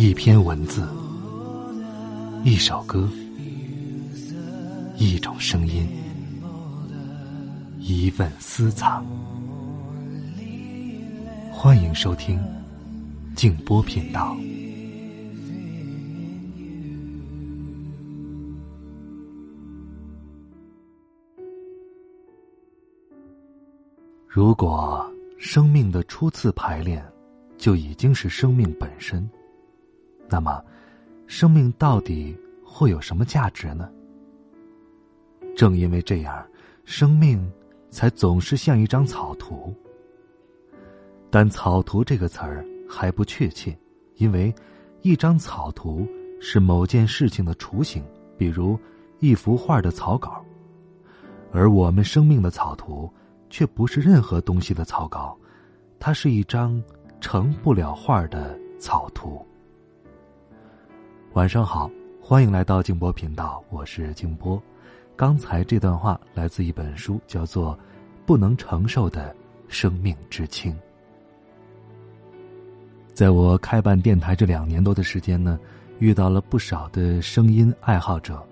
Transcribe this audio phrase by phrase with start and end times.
[0.00, 0.86] 一篇文字，
[2.44, 3.10] 一首歌，
[4.96, 5.88] 一种声音，
[7.80, 9.04] 一份私藏。
[11.50, 12.40] 欢迎收听
[13.34, 14.36] 静波频道。
[24.28, 25.04] 如果
[25.38, 27.04] 生命的初次排练
[27.56, 29.28] 就已经是生命本身。
[30.28, 30.62] 那么，
[31.26, 33.90] 生命到底会有什么价值呢？
[35.56, 36.46] 正因为这样，
[36.84, 37.50] 生命
[37.90, 39.74] 才总是像一张草图。
[41.30, 43.76] 但“草图”这个词儿还不确切，
[44.16, 44.54] 因为
[45.02, 46.06] 一张草图
[46.40, 48.02] 是某件事情的雏形，
[48.36, 48.78] 比如
[49.18, 50.44] 一幅画的草稿，
[51.52, 53.12] 而我们生命的草图
[53.50, 55.36] 却不是任何东西的草稿，
[55.98, 56.82] 它是一张
[57.20, 59.44] 成不了画的草图。
[61.34, 61.90] 晚上好，
[62.22, 64.60] 欢迎来到静波频道，我是静波。
[65.14, 67.74] 刚才这段话来自一本书，叫做
[68.24, 69.36] 《不能承受的
[69.68, 70.72] 生命之轻》。
[73.12, 75.60] 在我开办电台这两年多的时间呢，
[75.98, 78.42] 遇到了不少的声音爱好者，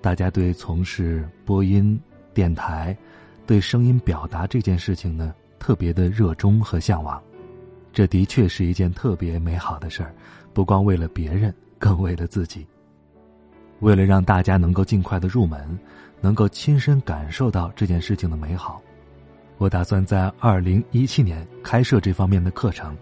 [0.00, 2.00] 大家对从事播音、
[2.32, 2.96] 电台、
[3.46, 7.20] 对声音表达这件事情呢，特别的热衷和向往。
[7.92, 10.14] 这的确是一件特别美好的事儿，
[10.54, 11.52] 不光为了别人。
[11.82, 12.64] 更为了自己，
[13.80, 15.76] 为了让大家能够尽快的入门，
[16.20, 18.80] 能够亲身感受到这件事情的美好，
[19.58, 22.96] 我打算在二零一七年开设这方面的课程，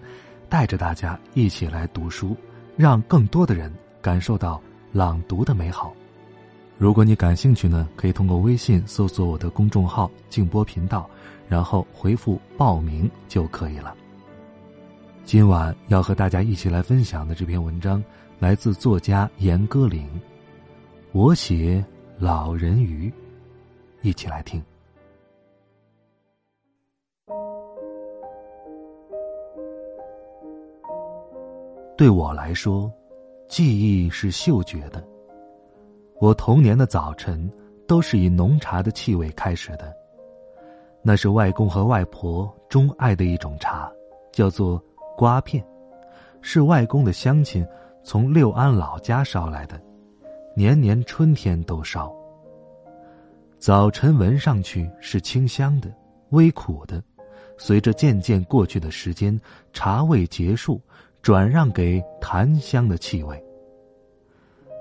[0.48, 2.34] 带着大家一起来读书，
[2.74, 4.58] 让更多的人感受到
[4.92, 5.92] 朗读的美好。
[6.78, 11.06] 如果你感兴趣呢，可以通过微信搜索我的公众号“静波频道”，
[11.46, 13.94] 然后回复“报名”就可以了。
[15.22, 18.02] 今晚要和大家一起来分享的这篇文章。
[18.40, 20.02] 来自作家严歌苓，
[21.12, 21.84] 我写
[22.18, 23.12] 老人鱼，
[24.00, 24.64] 一起来听。
[31.98, 32.90] 对我来说，
[33.46, 35.06] 记忆是嗅觉的。
[36.18, 37.52] 我童年的早晨
[37.86, 39.94] 都是以浓茶的气味开始的，
[41.02, 43.92] 那是外公和外婆钟爱的一种茶，
[44.32, 44.82] 叫做
[45.14, 45.62] 瓜片，
[46.40, 47.62] 是外公的乡亲。
[48.02, 49.80] 从六安老家捎来的，
[50.54, 52.12] 年年春天都烧。
[53.58, 55.92] 早晨闻上去是清香的，
[56.30, 57.02] 微苦的，
[57.58, 59.38] 随着渐渐过去的时间，
[59.72, 60.80] 茶味结束，
[61.20, 63.42] 转让给檀香的气味。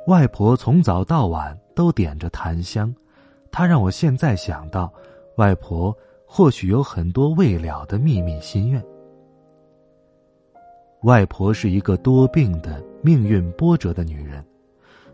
[0.08, 2.94] 外婆从早到晚都点着檀香，
[3.52, 4.92] 她让我现在想到，
[5.36, 8.84] 外婆或许有很多未了的秘密心愿。
[11.04, 14.44] 外婆是一个多病的、命运波折的女人，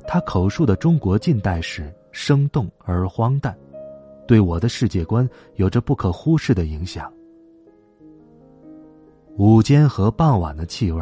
[0.07, 3.55] 她口述的中国近代史生动而荒诞，
[4.27, 7.11] 对我的世界观有着不可忽视的影响。
[9.37, 11.01] 午间和傍晚的气味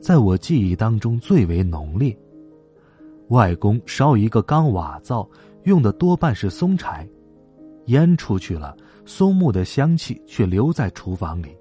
[0.00, 2.16] 在我记忆当中最为浓烈。
[3.28, 5.28] 外公烧一个钢瓦灶，
[5.62, 7.08] 用的多半是松柴，
[7.86, 11.56] 烟出去了，松木的香气却留在厨房里。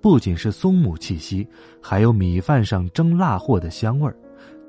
[0.00, 1.46] 不仅是松木气息，
[1.82, 4.16] 还有米饭上蒸腊货的香味儿。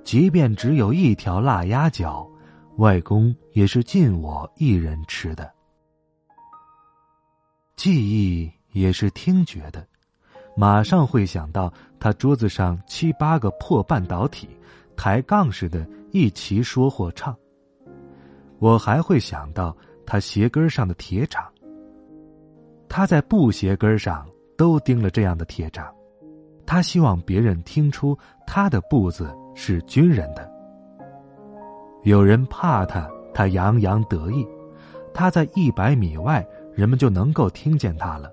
[0.03, 2.27] 即便只有一条腊鸭脚，
[2.77, 5.51] 外公也是尽我一人吃的。
[7.75, 9.85] 记忆也是听觉的，
[10.55, 14.49] 马上会想到他桌子上七八个破半导体，
[14.95, 17.35] 抬杠似的一齐说或唱。
[18.57, 19.75] 我还会想到
[20.05, 21.43] 他鞋跟上的铁掌。
[22.87, 24.27] 他在布鞋跟上。
[24.59, 25.89] 都钉了这样的铁掌，
[26.65, 30.51] 他希望别人听出他的步子是军人的。
[32.03, 34.45] 有人怕他，他洋洋得意；
[35.13, 38.29] 他在一百米外，人们就能够听见他了。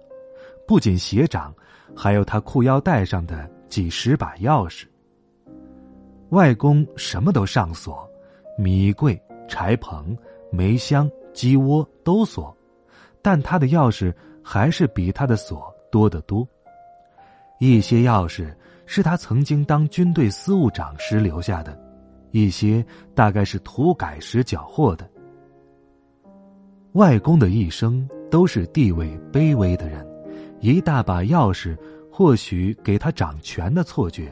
[0.66, 1.54] 不仅鞋掌，
[1.94, 4.84] 还有他裤腰带上的几十把钥匙。
[6.30, 8.04] 外公什么都上锁，
[8.58, 9.16] 米柜、
[9.46, 10.18] 柴棚、
[10.50, 12.52] 煤箱、鸡窝都锁，
[13.22, 14.12] 但他的钥匙
[14.42, 15.72] 还是比他的锁。
[15.96, 16.46] 多得多。
[17.58, 18.54] 一些钥匙
[18.84, 21.74] 是他曾经当军队司务长时留下的，
[22.32, 22.84] 一些
[23.14, 25.08] 大概是土改时缴获的。
[26.92, 30.06] 外公的一生都是地位卑微的人，
[30.60, 31.74] 一大把钥匙
[32.12, 34.30] 或许给他掌权的错觉。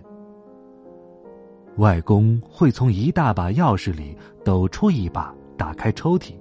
[1.79, 4.15] 外公会从一大把钥匙里
[4.45, 6.35] 抖出一把，打开抽屉，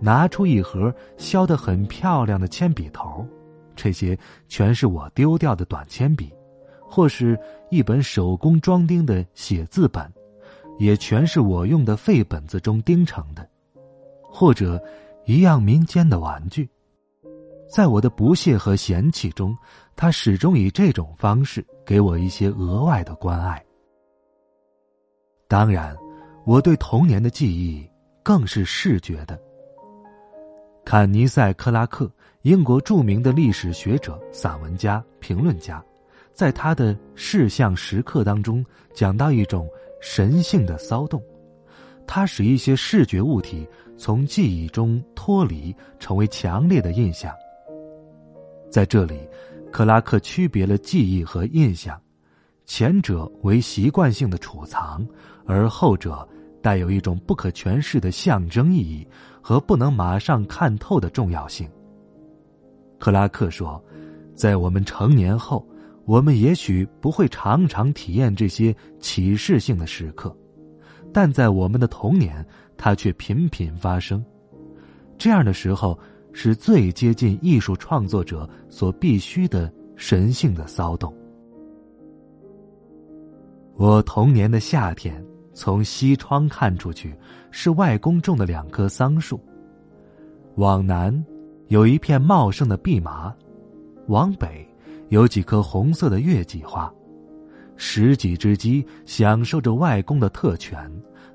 [0.00, 3.26] 拿出一盒削得很漂亮的铅笔头。
[3.82, 6.32] 这些全是我丢掉的短铅笔，
[6.80, 7.36] 或是
[7.68, 10.08] 一本手工装订的写字本，
[10.78, 13.44] 也全是我用的废本子中钉成的，
[14.22, 14.80] 或者
[15.24, 16.70] 一样民间的玩具。
[17.68, 19.56] 在我的不屑和嫌弃中，
[19.96, 23.60] 他始终以这种方式给我一些额外的关爱。
[25.48, 25.96] 当然，
[26.46, 27.84] 我对童年的记忆
[28.22, 29.36] 更是视觉的。
[30.84, 32.08] 坎尼塞·克拉克，
[32.42, 35.82] 英国著名的历史学者、散文家、评论家，
[36.32, 39.68] 在他的《事项时刻》当中讲到一种
[40.00, 41.22] 神性的骚动，
[42.04, 43.64] 它使一些视觉物体
[43.96, 47.32] 从记忆中脱离，成为强烈的印象。
[48.68, 49.20] 在这里，
[49.70, 52.00] 克拉克区别了记忆和印象，
[52.66, 55.06] 前者为习惯性的储藏，
[55.46, 56.28] 而后者
[56.60, 59.06] 带有一种不可诠释的象征意义
[59.40, 61.70] 和不能马上看透的重要性。
[63.02, 63.82] 克拉克说，
[64.32, 65.66] 在我们成年后，
[66.04, 70.32] 我们也许不会常常体验这些启示性的时刻，
[71.12, 72.46] 但在我们的童年，
[72.76, 74.24] 它却频频发生。
[75.18, 75.98] 这样的时候。
[76.34, 81.14] 是最接近艺术创作者所必须的神性的骚动。
[83.76, 85.22] 我童年的夏天，
[85.52, 87.14] 从西窗看出去，
[87.50, 89.36] 是外公种的两棵桑树；
[90.54, 91.12] 往南
[91.72, 93.34] 有一片茂盛的蓖麻，
[94.08, 94.68] 往北
[95.08, 96.92] 有几棵红色的月季花。
[97.78, 100.78] 十几只鸡享受着外公的特权，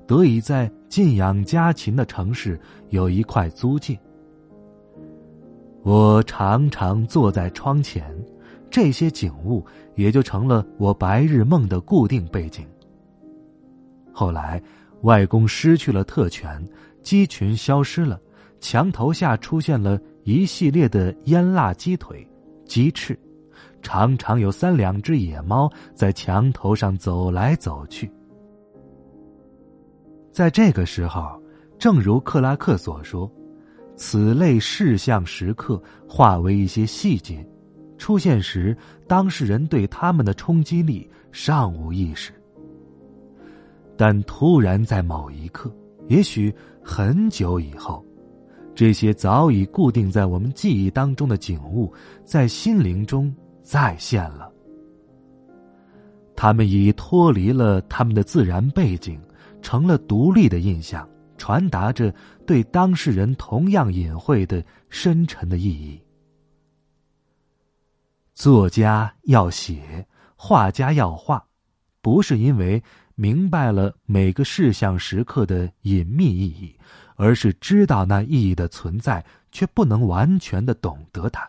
[0.06, 2.56] 得以在禁养家禽的城市
[2.90, 3.98] 有一块租界。
[5.82, 8.08] 我常常坐在窗前，
[8.70, 12.64] 这些景物也就成了我白日梦的固定背景。
[14.12, 14.62] 后来，
[15.02, 16.64] 外公失去了特权，
[17.02, 18.20] 鸡群消失了，
[18.60, 22.28] 墙头下出现了一系列的腌腊鸡腿、
[22.66, 23.18] 鸡翅，
[23.80, 28.12] 常常有三两只野猫在墙头上走来走去。
[30.30, 31.42] 在这个时候，
[31.78, 33.30] 正如克拉克所说。
[33.96, 37.44] 此类事项时刻化为一些细节，
[37.96, 38.76] 出现时，
[39.08, 42.32] 当事人对他们的冲击力尚无意识。
[43.96, 45.74] 但突然在某一刻，
[46.06, 46.54] 也许
[46.84, 48.04] 很久以后，
[48.78, 51.92] 这些早已固定在我们记忆当中的景物，
[52.24, 54.52] 在心灵中再现了。
[56.36, 59.20] 他们已脱离了他们的自然背景，
[59.60, 61.04] 成了独立的印象。
[61.36, 62.14] 传达着
[62.46, 66.00] 对当事人同样隐晦的深沉的意义。
[68.32, 71.44] 作家要写，画家要画，
[72.00, 72.80] 不是因为
[73.16, 76.72] 明白了每个事项时刻的隐秘意义，
[77.18, 79.22] 而是知道那意义的存在，
[79.52, 81.46] 却不能完全的懂得它。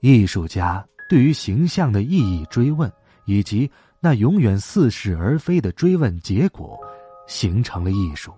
[0.00, 2.90] 艺术家对于形象的意义追问，
[3.26, 3.70] 以及
[4.00, 6.80] 那永远似是而非的追问结果。
[7.26, 8.34] 形成了艺术。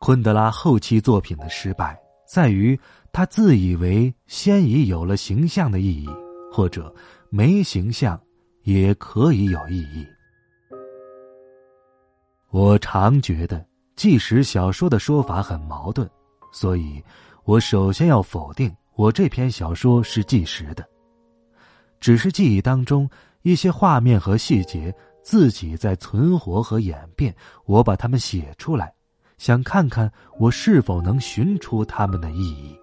[0.00, 1.96] 昆德拉后期作品的失败
[2.26, 2.76] 在于
[3.12, 6.08] 他自以为先已有了形象的意义，
[6.52, 6.92] 或者
[7.28, 8.20] 没形象
[8.64, 10.04] 也可以有意义。
[12.50, 13.64] 我常觉得
[13.96, 16.08] 纪实小说的说法很矛盾，
[16.52, 17.02] 所以
[17.44, 20.84] 我首先要否定我这篇小说是纪实的，
[22.00, 23.08] 只是记忆当中
[23.42, 24.94] 一些画面和细节。
[25.22, 27.32] 自己在存活和演变，
[27.66, 28.92] 我把它们写出来，
[29.36, 32.74] 想看看我是否能寻出它们的意义。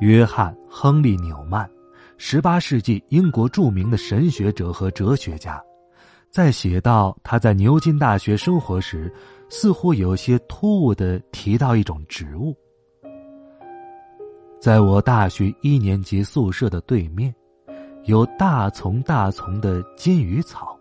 [0.00, 1.68] 约翰·亨利·纽曼，
[2.18, 5.60] 十八世纪英国著名的神学者和哲学家，
[6.30, 9.12] 在写到他在牛津大学生活时，
[9.48, 12.56] 似乎有些突兀的提到一种植物，
[14.60, 17.34] 在我大学一年级宿舍的对面。
[18.04, 20.74] 有大丛大丛的金鱼草，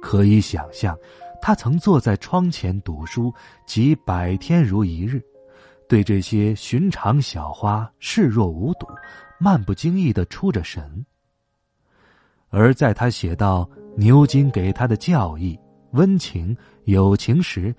[0.00, 0.96] 可以想象，
[1.42, 3.34] 他曾坐在窗前读书，
[3.66, 5.20] 几百天如一日，
[5.88, 8.86] 对这些寻常小花视若无睹，
[9.40, 11.04] 漫不经意的出着神。
[12.48, 15.58] 而在他写到牛津给他的教义、
[15.92, 17.74] 温情、友情时，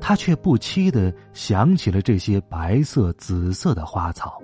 [0.00, 4.40] 他却不期的想起了这些白色、紫色的花草。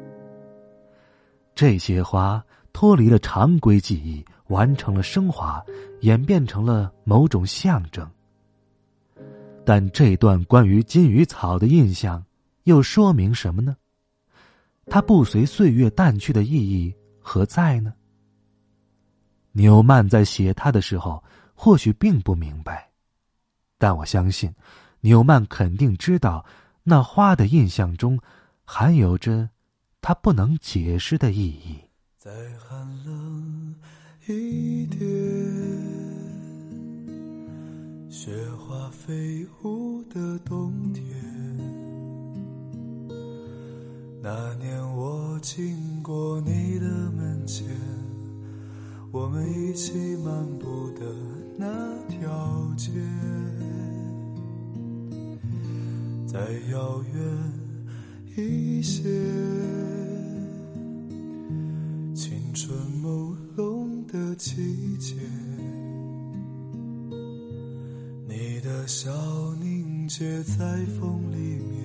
[1.54, 5.64] 这些花脱离了常规记忆，完成了升华，
[6.00, 8.08] 演变成了某种象征。
[9.64, 12.24] 但这段关于金鱼草的印象，
[12.64, 13.76] 又说明什么呢？
[14.86, 17.92] 它不随岁月淡去的意义何在呢？
[19.56, 22.90] 纽曼在写他的时候，或许并不明白，
[23.78, 24.54] 但我相信，
[25.00, 26.44] 纽曼肯定知道，
[26.82, 28.20] 那花的印象中，
[28.64, 29.48] 含有着。
[30.02, 31.80] 他不能解释的意义。
[32.16, 33.74] 再寒冷
[34.28, 35.00] 一点，
[38.08, 41.02] 雪花飞舞的冬天。
[44.22, 47.66] 那年我经过你的门前，
[49.16, 51.00] 我们一起漫步的
[51.56, 51.66] 那
[52.06, 52.90] 条街，
[56.26, 56.38] 再
[56.70, 57.16] 遥远
[58.36, 59.04] 一些。
[62.14, 65.14] 青春朦胧的季节，
[68.28, 69.10] 你的笑
[69.58, 71.80] 凝结在风里面，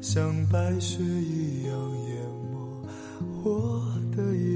[0.00, 1.74] 像白雪一样
[2.08, 2.88] 淹没
[3.44, 3.82] 我
[4.16, 4.55] 的眼。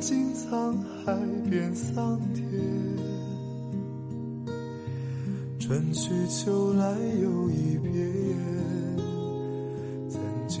[0.00, 1.14] 经沧海
[1.50, 2.42] 变桑田，
[5.58, 6.90] 春去秋来
[7.22, 7.96] 又一遍。
[10.48, 10.60] 季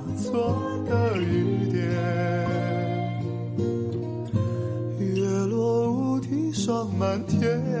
[0.15, 0.55] 做
[0.87, 1.81] 的雨点，
[4.99, 7.80] 月落乌啼霜满天。